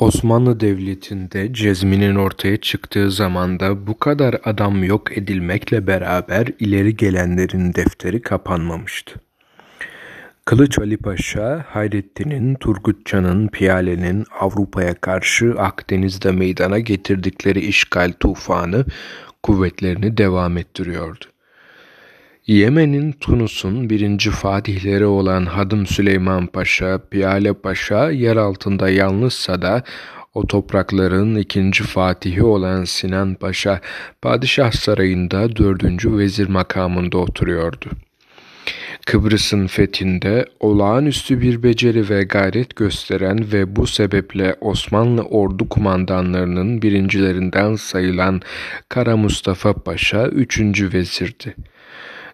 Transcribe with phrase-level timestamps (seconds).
[0.00, 8.22] Osmanlı Devleti'nde cezminin ortaya çıktığı zamanda bu kadar adam yok edilmekle beraber ileri gelenlerin defteri
[8.22, 9.20] kapanmamıştı.
[10.44, 18.84] Kılıç Ali Paşa, Hayrettin'in, Turgutcan'ın, Piyale'nin Avrupa'ya karşı Akdeniz'de meydana getirdikleri işgal tufanı
[19.42, 21.24] kuvvetlerini devam ettiriyordu.
[22.46, 29.82] Yemen'in Tunus'un birinci fatihleri olan Hadım Süleyman Paşa, Piyale Paşa yer altında yalnızsa da
[30.34, 33.80] o toprakların ikinci fatihi olan Sinan Paşa,
[34.22, 37.86] Padişah Sarayı'nda dördüncü vezir makamında oturuyordu.
[39.06, 47.74] Kıbrıs'ın fethinde olağanüstü bir beceri ve gayret gösteren ve bu sebeple Osmanlı ordu kumandanlarının birincilerinden
[47.74, 48.42] sayılan
[48.88, 51.54] Kara Mustafa Paşa üçüncü vezirdi.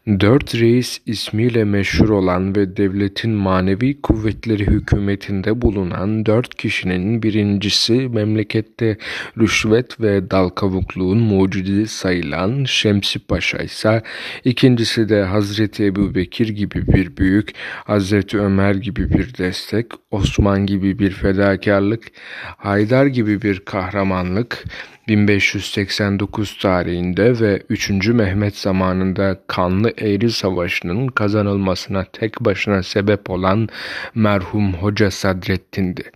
[0.06, 8.96] Dört reis ismiyle meşhur olan ve devletin manevi kuvvetleri hükümetinde bulunan dört kişinin birincisi memlekette
[9.38, 14.02] rüşvet ve dal kavukluğun mucidi sayılan Şemsi Paşa ise
[14.44, 17.50] ikincisi de Hazreti Ebu Bekir gibi bir büyük,
[17.84, 22.02] Hazreti Ömer gibi bir destek, Osman gibi bir fedakarlık,
[22.56, 24.64] Haydar gibi bir kahramanlık,
[25.08, 27.90] 1589 tarihinde ve 3.
[28.08, 33.68] Mehmet zamanında kanlı Eğri Savaşı'nın kazanılmasına tek başına sebep olan
[34.14, 36.10] merhum Hoca Sadrettin'di.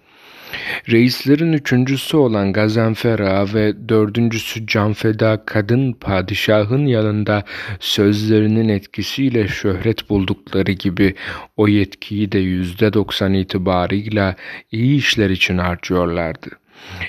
[0.90, 7.44] Reislerin üçüncüsü olan Gazanfer Ağa ve dördüncüsü Canfeda Kadın Padişah'ın yanında
[7.80, 11.14] sözlerinin etkisiyle şöhret buldukları gibi
[11.56, 14.36] o yetkiyi de yüzde doksan itibarıyla
[14.72, 16.48] iyi işler için harcıyorlardı.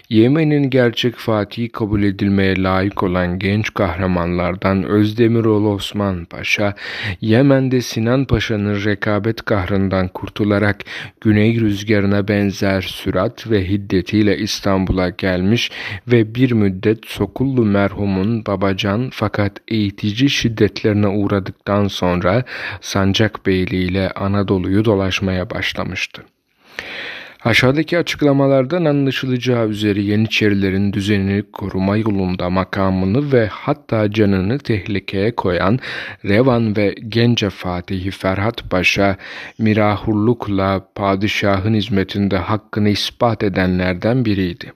[0.10, 6.76] Yemen'in gerçek fatihi kabul edilmeye layık olan genç kahramanlardan Özdemiroğlu Osman Paşa,
[7.22, 10.78] Yemen'de Sinan Paşa'nın rekabet kahrından kurtularak
[11.22, 15.72] güney rüzgarına benzer sürat ve hiddetiyle İstanbul'a gelmiş
[16.08, 22.44] ve bir müddet Sokullu merhumun babacan fakat eğitici şiddetlerine uğradıktan sonra
[22.82, 26.24] Sancak Beyliği ile Anadolu'yu dolaşmaya başlamıştı.
[27.46, 35.80] Aşağıdaki açıklamalardan anlaşılacağı üzere Yeniçerilerin düzenini koruma yolunda makamını ve hatta canını tehlikeye koyan
[36.26, 39.18] Revan ve Gence Fatihi Ferhat Paşa,
[39.58, 44.74] mirahurlukla padişahın hizmetinde hakkını ispat edenlerden biriydi.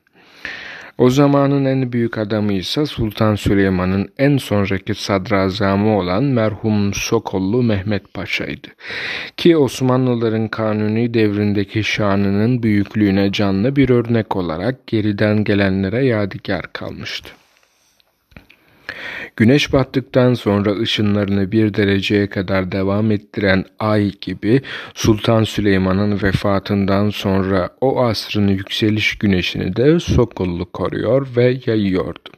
[0.98, 8.14] O zamanın en büyük adamı ise Sultan Süleyman'ın en sonraki sadrazamı olan merhum Sokollu Mehmet
[8.14, 8.68] Paşa'ydı.
[9.38, 17.30] Ki Osmanlıların kanuni devrindeki şanının büyüklüğüne canlı bir örnek olarak geriden gelenlere yadigar kalmıştı.
[19.36, 24.62] Güneş battıktan sonra ışınlarını bir dereceye kadar devam ettiren ay gibi
[24.94, 32.30] Sultan Süleyman'ın vefatından sonra o asrın yükseliş güneşini de Sokullu koruyor ve yayıyordu.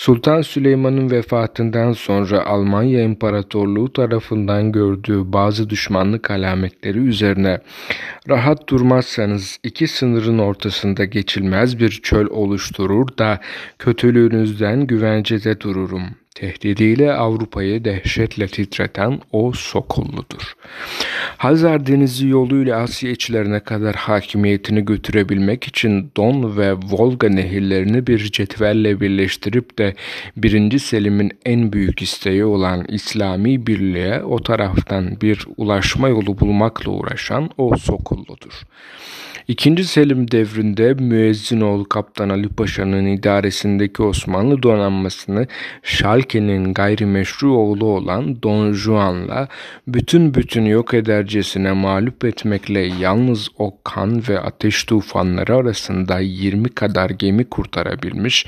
[0.00, 7.60] Sultan Süleyman'ın vefatından sonra Almanya İmparatorluğu tarafından gördüğü bazı düşmanlık alametleri üzerine
[8.28, 13.40] rahat durmazsanız iki sınırın ortasında geçilmez bir çöl oluşturur da
[13.78, 16.02] kötülüğünüzden güvencede dururum
[16.40, 20.54] tehdidiyle Avrupa'yı dehşetle titreten o Sokulludur.
[21.36, 29.00] Hazar Denizi yoluyla Asya içlerine kadar hakimiyetini götürebilmek için Don ve Volga nehirlerini bir cetvelle
[29.00, 29.94] birleştirip de
[30.36, 30.78] 1.
[30.78, 37.76] Selim'in en büyük isteği olan İslami birliğe o taraftan bir ulaşma yolu bulmakla uğraşan o
[37.76, 38.62] Sokulludur.
[39.50, 45.46] İkinci Selim devrinde Müezzinoğlu Kaptan Ali Paşa'nın idaresindeki Osmanlı donanmasını
[46.30, 49.48] Şalke'nin gayrimeşru oğlu olan Don Juan'la
[49.88, 57.10] bütün bütün yok edercesine mağlup etmekle yalnız o kan ve ateş tufanları arasında 20 kadar
[57.10, 58.46] gemi kurtarabilmiş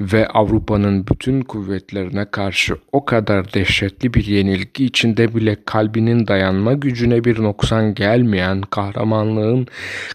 [0.00, 7.24] ve Avrupa'nın bütün kuvvetlerine karşı o kadar dehşetli bir yenilgi içinde bile kalbinin dayanma gücüne
[7.24, 9.66] bir noksan gelmeyen kahramanlığın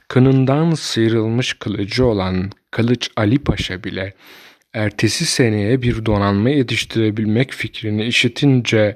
[0.07, 4.13] kınından sıyrılmış kılıcı olan Kılıç Ali Paşa bile
[4.75, 8.95] ertesi seneye bir donanma yetiştirebilmek fikrini işitince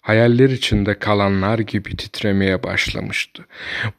[0.00, 3.46] hayaller içinde kalanlar gibi titremeye başlamıştı.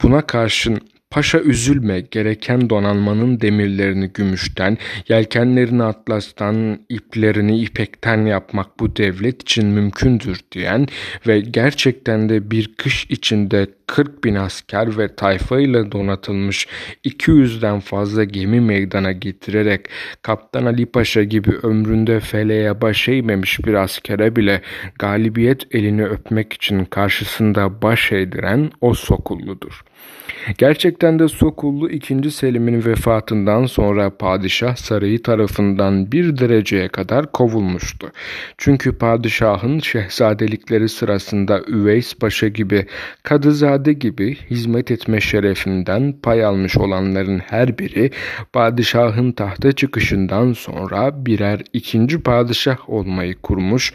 [0.02, 0.80] Buna karşın
[1.14, 4.78] Paşa üzülme gereken donanmanın demirlerini gümüşten,
[5.08, 10.86] yelkenlerini atlastan, iplerini ipekten yapmak bu devlet için mümkündür diyen
[11.26, 16.68] ve gerçekten de bir kış içinde 40 bin asker ve tayfa ile donatılmış
[17.04, 19.88] 200'den fazla gemi meydana getirerek
[20.22, 24.60] Kaptan Ali Paşa gibi ömründe feleğe baş eğmemiş bir askere bile
[24.98, 29.84] galibiyet elini öpmek için karşısında baş eğdiren o Sokulludur.
[30.58, 32.30] Gerçekten de Sokullu 2.
[32.30, 38.12] Selim'in vefatından sonra padişah sarayı tarafından bir dereceye kadar kovulmuştu.
[38.58, 42.86] Çünkü padişahın şehzadelikleri sırasında Üveys Paşa gibi,
[43.22, 48.10] Kadızade gibi hizmet etme şerefinden pay almış olanların her biri
[48.52, 53.92] padişahın tahta çıkışından sonra birer ikinci padişah olmayı kurmuş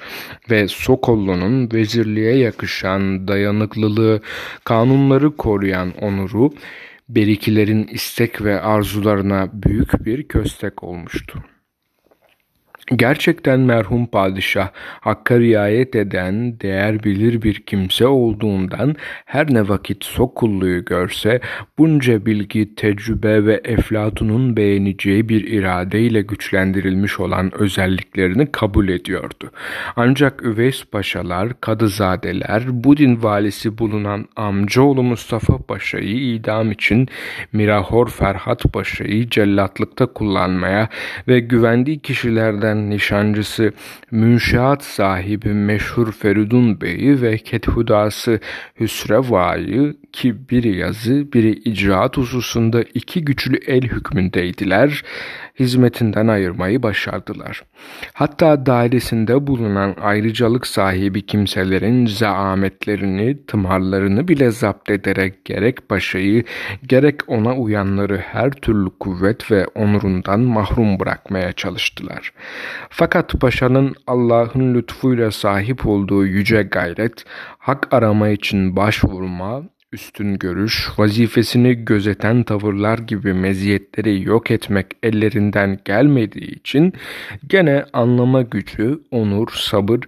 [0.49, 4.21] ve Sokollu'nun vezirliğe yakışan dayanıklılığı,
[4.63, 6.53] kanunları koruyan onuru,
[7.09, 11.43] berikilerin istek ve arzularına büyük bir köstek olmuştu.
[12.95, 14.69] Gerçekten merhum padişah
[15.01, 18.95] hakka riayet eden, değer bilir bir kimse olduğundan
[19.25, 21.39] her ne vakit Sokullu'yu görse
[21.77, 29.51] bunca bilgi, tecrübe ve eflatunun beğeneceği bir iradeyle güçlendirilmiş olan özelliklerini kabul ediyordu.
[29.95, 37.07] Ancak Üveys Paşalar, Kadızadeler, Budin valisi bulunan amcaoğlu Mustafa Paşa'yı idam için
[37.53, 40.89] Mirahor Ferhat Paşa'yı cellatlıkta kullanmaya
[41.27, 43.73] ve güvendiği kişilerden nişancısı,
[44.11, 48.39] münşaat sahibi meşhur Feridun Bey'i ve Kethudası
[48.79, 55.03] Hüsreva'yı ki biri yazı, biri icraat hususunda iki güçlü el hükmündeydiler,
[55.59, 57.63] hizmetinden ayırmayı başardılar.
[58.13, 66.43] Hatta dairesinde bulunan ayrıcalık sahibi kimselerin zaametlerini, tımarlarını bile zapt ederek gerek paşayı,
[66.87, 72.33] gerek ona uyanları her türlü kuvvet ve onurundan mahrum bırakmaya çalıştılar.
[72.89, 77.25] Fakat paşanın Allah'ın lütfuyla sahip olduğu yüce gayret,
[77.57, 86.51] hak arama için başvurma, üstün görüş, vazifesini gözeten tavırlar gibi meziyetleri yok etmek ellerinden gelmediği
[86.51, 86.93] için
[87.47, 89.99] gene anlama gücü, onur, sabır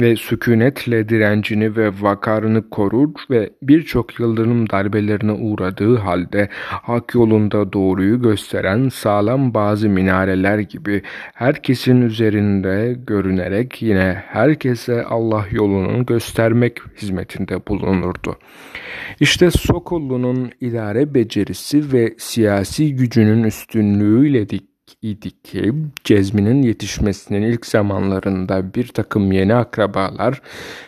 [0.00, 8.22] ve sükunetle direncini ve vakarını korur ve birçok yıldırım darbelerine uğradığı halde hak yolunda doğruyu
[8.22, 11.02] gösteren sağlam bazı minareler gibi
[11.34, 18.36] herkesin üzerinde görünerek yine herkese Allah yolunu göstermek hizmetinde bulunurdu.
[19.28, 24.68] İşte Sokollu'nun idare becerisi ve siyasi gücünün üstünlüğüyle dik
[25.02, 30.42] idi ki Cezmi'nin yetişmesinin ilk zamanlarında bir takım yeni akrabalar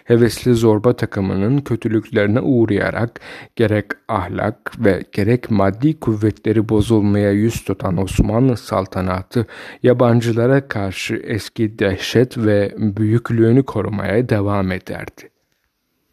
[0.04, 3.20] hevesli zorba takımının kötülüklerine uğrayarak
[3.56, 9.46] gerek ahlak ve gerek maddi kuvvetleri bozulmaya yüz tutan Osmanlı saltanatı
[9.82, 15.39] yabancılara karşı eski dehşet ve büyüklüğünü korumaya devam ederdi.